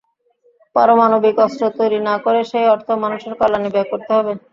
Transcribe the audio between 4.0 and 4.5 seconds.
হবে।